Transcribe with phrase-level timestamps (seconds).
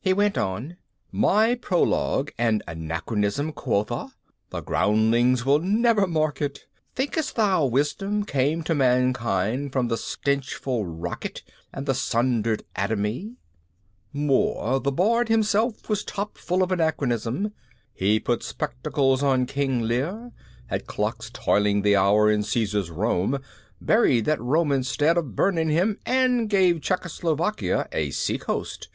[0.00, 0.78] He went on,
[1.12, 4.08] "My prologue an anachronism, quotha!
[4.48, 6.64] The groundlings will never mark it.
[6.94, 11.42] Think'st thou wisdom came to mankind with the stenchful rocket
[11.74, 13.36] and the sundered atomy?
[14.14, 17.52] More, the Bard himself was topfull of anachronism.
[17.92, 20.32] He put spectacles on King Lear,
[20.68, 23.40] had clocks tolling the hour in Caesar's Rome,
[23.82, 28.88] buried that Roman 'stead o' burning him and gave Czechoslovakia a seacoast.